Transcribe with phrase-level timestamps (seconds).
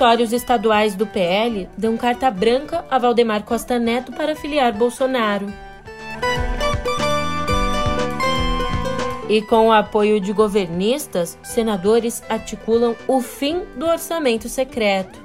[0.00, 5.52] Diretórios estaduais do PL dão carta branca a Valdemar Costa Neto para filiar Bolsonaro.
[9.28, 15.20] E com o apoio de governistas, senadores articulam o fim do orçamento secreto.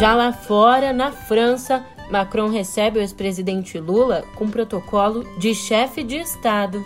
[0.00, 6.16] Já lá fora, na França, Macron recebe o ex-presidente Lula com protocolo de chefe de
[6.16, 6.82] Estado.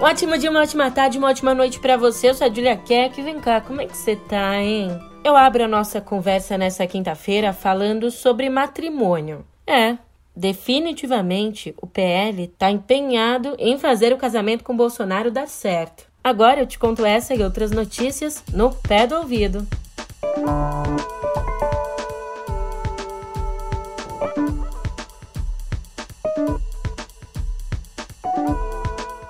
[0.00, 2.30] Um ótimo dia, uma ótima tarde, uma ótima noite para você.
[2.30, 3.20] Eu sou a Julia Keck.
[3.20, 4.98] Vem cá, como é que você tá, hein?
[5.22, 9.44] Eu abro a nossa conversa nessa quinta-feira falando sobre matrimônio.
[9.66, 9.98] É,
[10.34, 16.06] definitivamente o PL tá empenhado em fazer o casamento com Bolsonaro dar certo.
[16.24, 19.66] Agora eu te conto essa e outras notícias no pé do ouvido.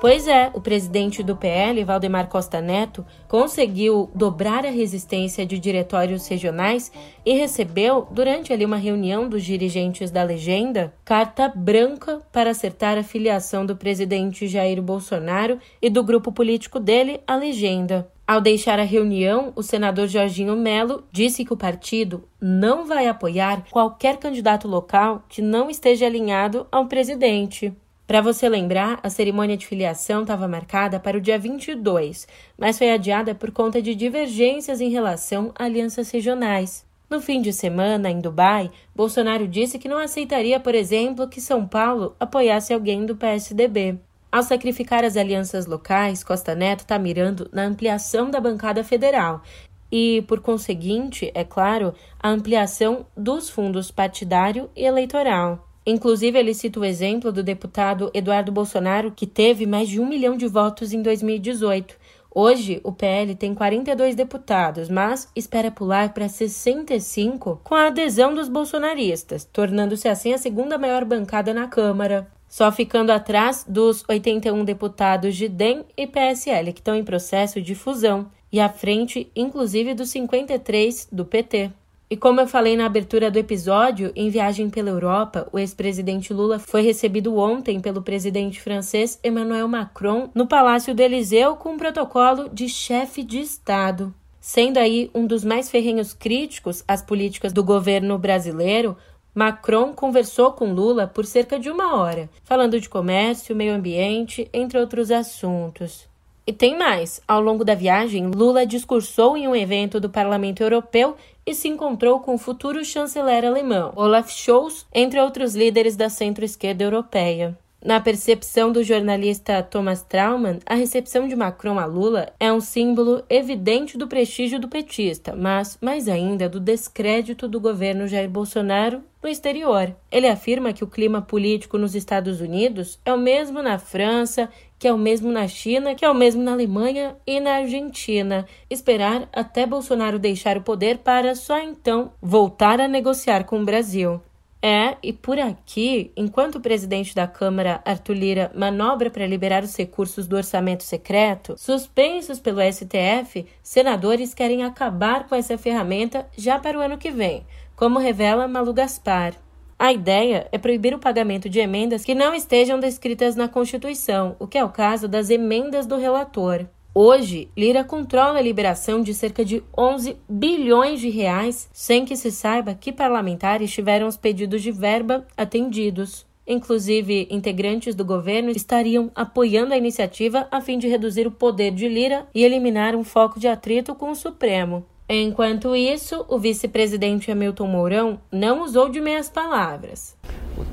[0.01, 6.27] Pois é, o presidente do PL, Valdemar Costa Neto, conseguiu dobrar a resistência de diretórios
[6.27, 6.91] regionais
[7.23, 13.03] e recebeu, durante ali uma reunião dos dirigentes da legenda, carta branca para acertar a
[13.03, 18.11] filiação do presidente Jair Bolsonaro e do grupo político dele, a legenda.
[18.27, 23.65] Ao deixar a reunião, o senador Jorginho Melo disse que o partido não vai apoiar
[23.71, 27.77] qualquer candidato local que não esteja alinhado ao presidente.
[28.11, 32.27] Para você lembrar, a cerimônia de filiação estava marcada para o dia 22,
[32.59, 36.85] mas foi adiada por conta de divergências em relação a alianças regionais.
[37.09, 41.65] No fim de semana, em Dubai, Bolsonaro disse que não aceitaria, por exemplo, que São
[41.65, 43.97] Paulo apoiasse alguém do PSDB.
[44.33, 49.41] Ao sacrificar as alianças locais, Costa Neto está mirando na ampliação da bancada federal
[49.89, 55.70] e, por conseguinte, é claro, a ampliação dos fundos partidário e eleitoral.
[55.91, 60.37] Inclusive, ele cita o exemplo do deputado Eduardo Bolsonaro, que teve mais de um milhão
[60.37, 61.97] de votos em 2018.
[62.33, 68.49] Hoje, o PL tem 42 deputados, mas espera pular para 65 com a adesão dos
[68.49, 72.29] bolsonaristas, tornando-se assim a segunda maior bancada na Câmara.
[72.49, 77.75] Só ficando atrás dos 81 deputados de DEM e PSL, que estão em processo de
[77.75, 81.73] fusão, e à frente, inclusive, dos 53 do PT.
[82.13, 86.59] E como eu falei na abertura do episódio, em viagem pela Europa, o ex-presidente Lula
[86.59, 92.49] foi recebido ontem pelo presidente francês Emmanuel Macron no Palácio do Eliseu com um protocolo
[92.49, 94.13] de chefe de Estado.
[94.41, 98.97] Sendo aí um dos mais ferrenhos críticos às políticas do governo brasileiro,
[99.33, 104.81] Macron conversou com Lula por cerca de uma hora, falando de comércio, meio ambiente, entre
[104.81, 106.11] outros assuntos.
[106.51, 107.21] E tem mais.
[107.29, 111.15] Ao longo da viagem, Lula discursou em um evento do Parlamento Europeu
[111.47, 116.85] e se encontrou com o futuro chanceler alemão, Olaf Scholz, entre outros líderes da centro-esquerda
[116.85, 117.57] europeia.
[117.83, 123.25] Na percepção do jornalista Thomas Trauman, a recepção de Macron a Lula é um símbolo
[123.31, 129.29] evidente do prestígio do petista, mas mais ainda do descrédito do governo Jair Bolsonaro no
[129.31, 129.97] exterior.
[130.13, 134.51] Ele afirma que o clima político nos Estados Unidos é o mesmo na França,
[134.81, 138.47] que é o mesmo na China, que é o mesmo na Alemanha e na Argentina.
[138.71, 144.23] Esperar até Bolsonaro deixar o poder para só então voltar a negociar com o Brasil.
[144.63, 149.77] É, e por aqui, enquanto o presidente da Câmara, Arthur Lira, manobra para liberar os
[149.77, 156.79] recursos do orçamento secreto, suspensos pelo STF, senadores querem acabar com essa ferramenta já para
[156.79, 159.35] o ano que vem, como revela Malu Gaspar.
[159.81, 164.47] A ideia é proibir o pagamento de emendas que não estejam descritas na Constituição, o
[164.47, 166.67] que é o caso das emendas do relator.
[166.95, 172.31] Hoje, Lira controla a liberação de cerca de 11 bilhões de reais, sem que se
[172.31, 176.27] saiba que parlamentares tiveram os pedidos de verba atendidos.
[176.47, 181.89] Inclusive, integrantes do governo estariam apoiando a iniciativa a fim de reduzir o poder de
[181.89, 184.85] Lira e eliminar um foco de atrito com o Supremo.
[185.13, 190.17] Enquanto isso, o vice-presidente Hamilton Mourão não usou de meias palavras.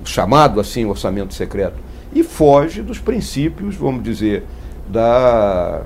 [0.06, 1.78] Chamado assim orçamento secreto.
[2.14, 4.44] E foge dos princípios, vamos dizer,
[4.88, 5.82] da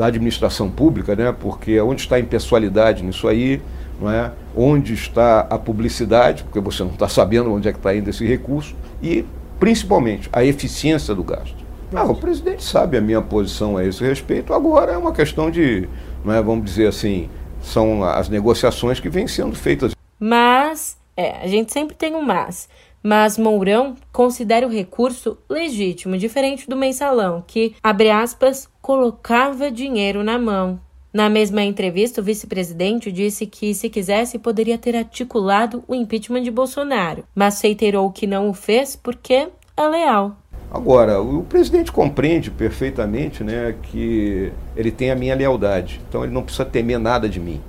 [0.00, 1.30] da administração pública, né?
[1.38, 3.60] porque onde está a impessoalidade nisso aí,
[4.00, 4.32] não é?
[4.56, 8.24] onde está a publicidade, porque você não está sabendo onde é que está indo esse
[8.24, 9.26] recurso, e
[9.58, 11.56] principalmente a eficiência do gasto.
[11.94, 15.86] Ah, o presidente sabe a minha posição a esse respeito, agora é uma questão de,
[16.24, 17.28] não é, vamos dizer assim,
[17.62, 19.94] são as negociações que vêm sendo feitas.
[20.18, 22.68] Mas, é, a gente sempre tem um mas.
[23.02, 30.38] Mas Mourão considera o recurso legítimo, diferente do mensalão, que, abre aspas, colocava dinheiro na
[30.38, 30.78] mão.
[31.12, 36.50] Na mesma entrevista, o vice-presidente disse que, se quisesse, poderia ter articulado o impeachment de
[36.50, 40.36] Bolsonaro, mas reiterou que não o fez porque é leal.
[40.70, 46.42] Agora, o presidente compreende perfeitamente né, que ele tem a minha lealdade, então ele não
[46.42, 47.60] precisa temer nada de mim.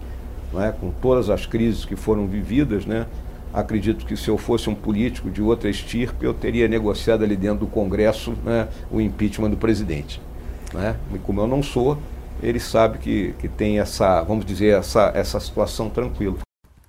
[0.53, 0.73] Né?
[0.79, 3.07] Com todas as crises que foram vividas, né,
[3.51, 7.61] acredito que se eu fosse um político de outra estirpe, eu teria negociado ali dentro
[7.61, 10.21] do Congresso né, o impeachment do presidente.
[10.71, 10.95] Né?
[11.13, 11.97] E como eu não sou,
[12.41, 16.37] ele sabe que, que tem essa, vamos dizer, essa, essa situação tranquila.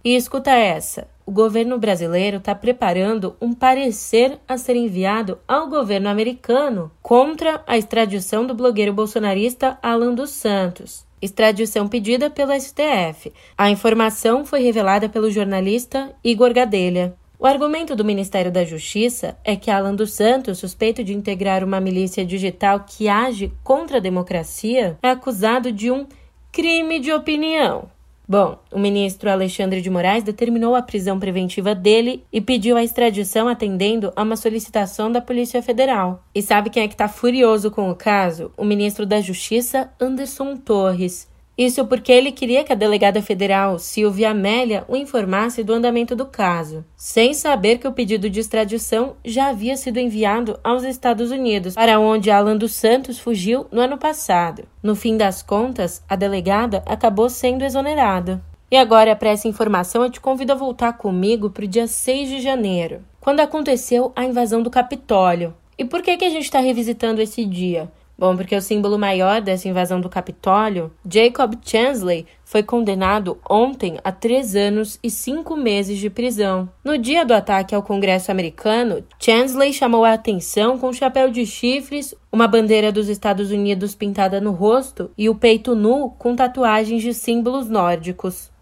[0.04, 6.08] E escuta essa: o governo brasileiro está preparando um parecer a ser enviado ao governo
[6.08, 11.06] americano contra a extradição do blogueiro bolsonarista Alan dos Santos.
[11.20, 13.32] Extradição pedida pelo STF.
[13.56, 17.14] A informação foi revelada pelo jornalista Igor Gadelha.
[17.38, 21.80] O argumento do Ministério da Justiça é que Alan dos Santos, suspeito de integrar uma
[21.80, 26.06] milícia digital que age contra a democracia, é acusado de um
[26.50, 27.88] crime de opinião.
[28.28, 33.48] Bom, o ministro Alexandre de Moraes determinou a prisão preventiva dele e pediu a extradição
[33.48, 36.22] atendendo a uma solicitação da Polícia Federal.
[36.34, 38.52] E sabe quem é que está furioso com o caso?
[38.56, 41.31] O ministro da Justiça, Anderson Torres.
[41.56, 46.24] Isso porque ele queria que a delegada federal Silvia Amélia o informasse do andamento do
[46.24, 51.74] caso, sem saber que o pedido de extradição já havia sido enviado aos Estados Unidos,
[51.74, 54.64] para onde Alan dos Santos fugiu no ano passado.
[54.82, 58.42] No fim das contas, a delegada acabou sendo exonerada.
[58.70, 62.30] E agora, para essa informação, eu te convido a voltar comigo para o dia 6
[62.30, 65.54] de janeiro, quando aconteceu a invasão do Capitólio.
[65.76, 67.92] E por que, que a gente está revisitando esse dia?
[68.18, 74.12] Bom, porque o símbolo maior dessa invasão do Capitólio, Jacob Chansley, foi condenado ontem a
[74.12, 76.68] três anos e cinco meses de prisão.
[76.84, 81.46] No dia do ataque ao Congresso americano, Chansley chamou a atenção com um chapéu de
[81.46, 87.02] chifres, uma bandeira dos Estados Unidos pintada no rosto e o peito nu com tatuagens
[87.02, 88.52] de símbolos nórdicos.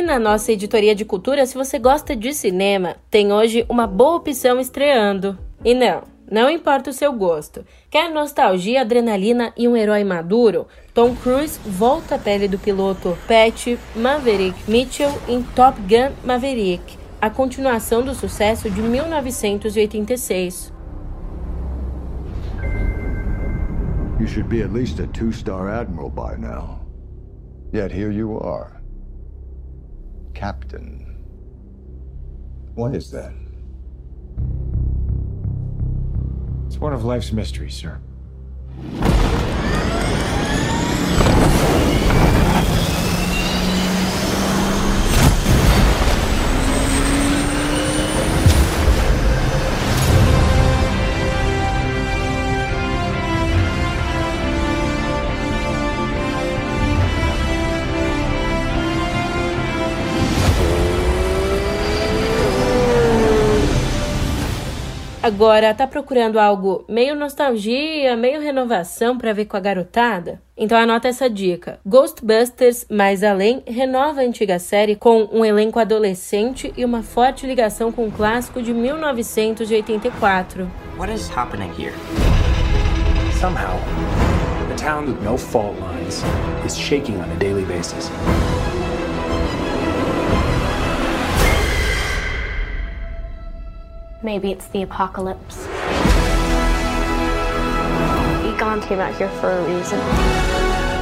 [0.10, 4.60] Na nossa editoria de cultura, se você gosta de cinema, tem hoje uma boa opção
[4.60, 5.38] estreando.
[5.64, 6.02] E não,
[6.32, 7.64] não importa o seu gosto.
[7.92, 10.66] Quer nostalgia, adrenalina e um herói maduro?
[10.96, 17.30] Tom Cruise volta à pele do piloto Pat Maverick Mitchell em Top Gun Maverick, a
[17.30, 20.74] continuação do sucesso de 1986.
[24.20, 26.80] You should be at least a two-star admiral by now.
[27.72, 28.79] Yet here you are.
[30.40, 31.18] Captain.
[32.74, 33.34] What is that?
[36.66, 38.00] It's one of life's mysteries, sir.
[65.30, 70.42] Agora, tá procurando algo meio nostalgia, meio renovação para ver com a garotada?
[70.58, 71.80] Então anota essa dica.
[71.86, 77.92] Ghostbusters Mais Além renova a antiga série com um elenco adolescente e uma forte ligação
[77.92, 80.68] com o clássico de 1984.
[80.98, 81.94] What is happening here?
[83.40, 83.78] Somehow,
[84.72, 86.24] a town with no fault lines
[86.66, 88.10] is shaking on a daily basis.
[94.22, 95.66] Maybe it's the apocalypse.
[98.44, 99.98] Egon came out here for a reason.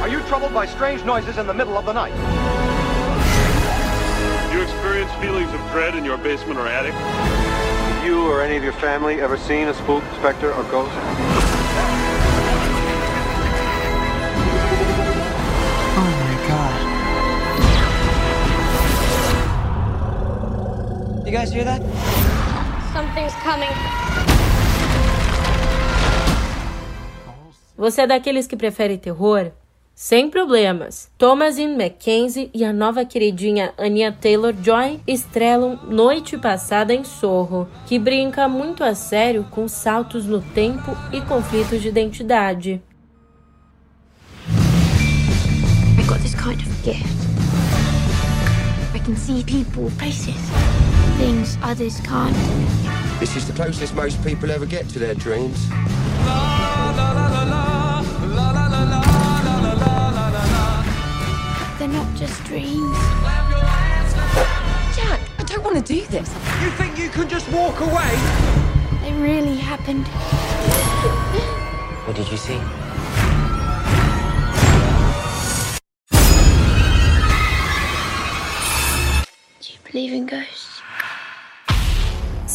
[0.00, 2.14] Are you troubled by strange noises in the middle of the night?
[4.52, 6.92] Do you experience feelings of dread in your basement or attic?
[6.94, 10.92] Have you or any of your family ever seen a spook, specter, or ghost?
[15.96, 16.36] Oh my
[21.18, 21.26] god.
[21.26, 22.27] You guys hear that?
[23.18, 23.68] Something's coming.
[27.76, 29.50] Você é daqueles que prefere terror?
[29.94, 31.10] Sem problemas.
[31.18, 38.46] Thomasin McKenzie e a nova queridinha Anya Taylor-Joy estrelam Noite Passada em Sorro, que brinca
[38.48, 42.80] muito a sério com saltos no tempo e conflitos de identidade.
[45.98, 47.04] I got this kind of gift.
[48.94, 50.36] I can see people, places,
[51.18, 52.97] things others can't.
[53.18, 55.68] This is the closest most people ever get to their dreams.
[61.78, 62.96] They're not just dreams.
[64.94, 66.32] Jack, I don't want to do this.
[66.62, 68.14] You think you can just walk away?
[69.02, 70.06] They really happened.
[72.06, 72.60] What did you see?
[79.60, 80.77] Do you believe in ghosts?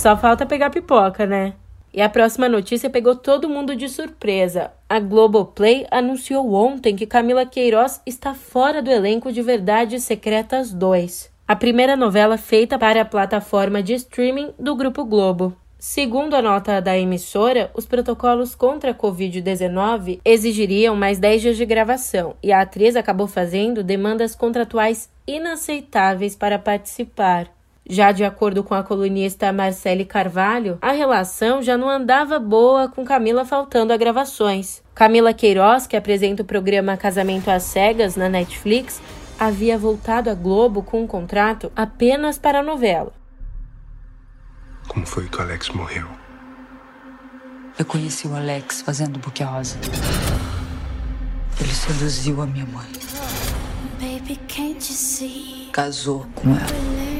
[0.03, 1.53] Só falta pegar pipoca, né?
[1.93, 4.69] E a próxima notícia pegou todo mundo de surpresa.
[4.89, 11.31] A Globoplay anunciou ontem que Camila Queiroz está fora do elenco de Verdades Secretas 2,
[11.47, 15.55] a primeira novela feita para a plataforma de streaming do Grupo Globo.
[15.79, 21.65] Segundo a nota da emissora, os protocolos contra a Covid-19 exigiriam mais 10 dias de
[21.65, 27.49] gravação e a atriz acabou fazendo demandas contratuais inaceitáveis para participar.
[27.87, 33.03] Já de acordo com a colunista Marcele Carvalho, a relação já não andava boa com
[33.03, 34.81] Camila faltando a gravações.
[34.95, 39.01] Camila Queiroz, que apresenta o programa Casamento às Cegas na Netflix,
[39.37, 43.11] havia voltado à Globo com um contrato apenas para a novela.
[44.87, 46.07] Como foi que o Alex morreu?
[47.77, 49.77] Eu conheci o Alex fazendo buque rosa.
[51.59, 52.87] Ele seduziu a minha mãe.
[55.71, 57.12] Casou com ela.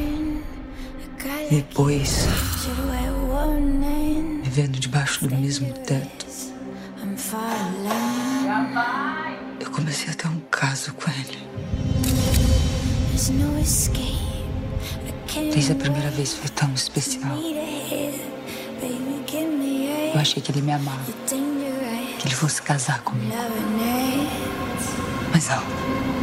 [1.49, 2.27] Depois,
[4.43, 6.25] vivendo debaixo do mesmo teto,
[9.59, 11.37] eu comecei a ter um caso com ele.
[15.53, 17.37] Desde a primeira vez foi tão especial.
[20.13, 21.11] Eu achei que ele me amava,
[22.19, 23.31] que ele fosse casar comigo.
[25.31, 26.22] Mas não.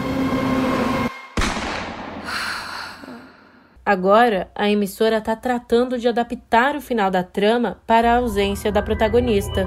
[3.90, 8.80] Agora, a emissora está tratando de adaptar o final da trama para a ausência da
[8.80, 9.66] protagonista.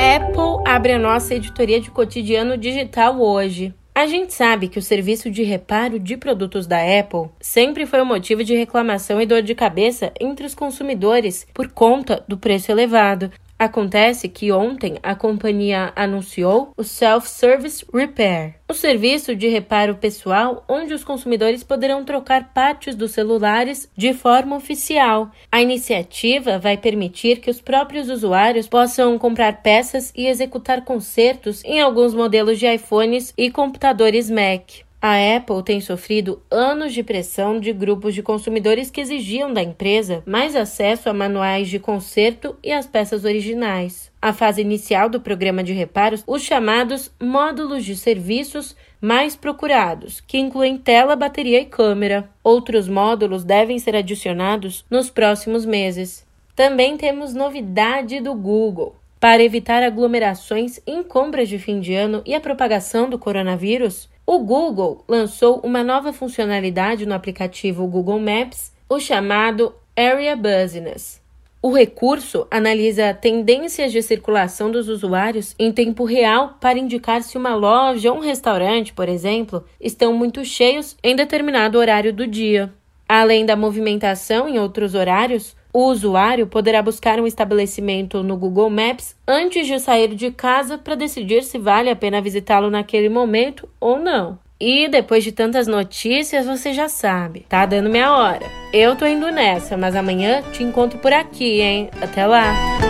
[0.00, 0.18] É
[0.66, 3.74] abre a nossa editoria de cotidiano digital hoje.
[3.94, 8.06] A gente sabe que o serviço de reparo de produtos da Apple sempre foi um
[8.06, 13.30] motivo de reclamação e dor de cabeça entre os consumidores por conta do preço elevado.
[13.58, 20.92] Acontece que ontem a companhia anunciou o Self-Service Repair, o serviço de reparo pessoal onde
[20.92, 25.30] os consumidores poderão trocar partes dos celulares de forma oficial.
[25.52, 31.80] A iniciativa vai permitir que os próprios usuários possam comprar peças e executar consertos em
[31.80, 34.84] alguns modelos de iPhones e computadores Mac.
[35.06, 40.22] A Apple tem sofrido anos de pressão de grupos de consumidores que exigiam da empresa
[40.24, 44.10] mais acesso a manuais de conserto e as peças originais.
[44.22, 50.38] A fase inicial do programa de reparos, os chamados módulos de serviços mais procurados, que
[50.38, 52.30] incluem tela, bateria e câmera.
[52.42, 56.26] Outros módulos devem ser adicionados nos próximos meses.
[56.56, 58.96] Também temos novidade do Google.
[59.20, 64.38] Para evitar aglomerações em compras de fim de ano e a propagação do coronavírus, o
[64.38, 71.22] Google lançou uma nova funcionalidade no aplicativo Google Maps, o chamado Area Business.
[71.60, 77.54] O recurso analisa tendências de circulação dos usuários em tempo real para indicar se uma
[77.54, 82.72] loja ou um restaurante, por exemplo, estão muito cheios em determinado horário do dia.
[83.08, 89.16] Além da movimentação em outros horários, o usuário poderá buscar um estabelecimento no Google Maps
[89.26, 93.98] antes de sair de casa para decidir se vale a pena visitá-lo naquele momento ou
[93.98, 94.38] não.
[94.60, 98.46] E depois de tantas notícias, você já sabe, tá dando minha hora.
[98.72, 101.90] Eu tô indo nessa, mas amanhã te encontro por aqui, hein?
[102.00, 102.83] Até lá!